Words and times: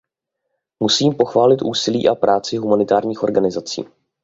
Musím 0.79 1.15
pochválit 1.17 1.61
úsilí 1.61 2.09
a 2.09 2.15
práci 2.15 2.57
humanitárních 2.57 3.23
organizací. 3.23 3.85